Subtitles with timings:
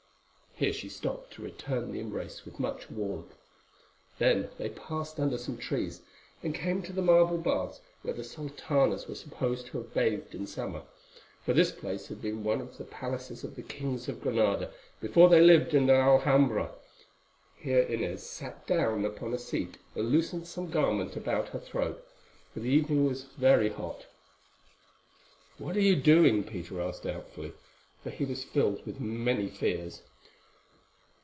[0.53, 3.33] Here she stopped to return the embrace with much warmth.
[4.19, 6.03] Then they passed under some trees,
[6.43, 10.45] and came to the marble baths where the sultanas were supposed to have bathed in
[10.45, 10.83] summer,
[11.43, 15.29] for this place had been one of the palaces of the Kings of Granada before
[15.29, 16.69] they lived in the Alhambra.
[17.55, 22.05] Here Inez sat down upon a seat and loosened some garment about her throat,
[22.53, 24.05] for the evening was very hot.
[25.57, 27.53] "What are you doing?" Peter asked doubtfully,
[28.03, 30.03] for he was filled with many fears.